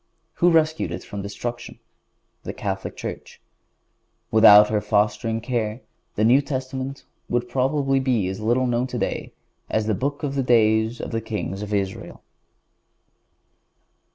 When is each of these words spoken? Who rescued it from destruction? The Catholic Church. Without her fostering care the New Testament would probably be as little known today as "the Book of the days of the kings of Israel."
Who 0.41 0.49
rescued 0.49 0.89
it 0.91 1.03
from 1.03 1.21
destruction? 1.21 1.77
The 2.41 2.53
Catholic 2.53 2.95
Church. 2.97 3.39
Without 4.31 4.69
her 4.69 4.81
fostering 4.81 5.41
care 5.41 5.81
the 6.15 6.23
New 6.23 6.41
Testament 6.41 7.05
would 7.29 7.47
probably 7.47 7.99
be 7.99 8.27
as 8.27 8.39
little 8.39 8.65
known 8.65 8.87
today 8.87 9.31
as 9.69 9.85
"the 9.85 9.93
Book 9.93 10.23
of 10.23 10.33
the 10.33 10.41
days 10.41 11.01
of 11.01 11.11
the 11.11 11.21
kings 11.21 11.61
of 11.61 11.71
Israel." 11.71 12.23